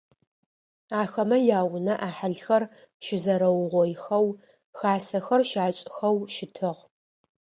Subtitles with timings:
[1.01, 2.63] Ахэмэ яунэ ӏахьылхэр
[3.05, 4.27] щызэрэугъоихэу
[4.77, 6.81] хасэхэр щашӏыхэу щытыгъ.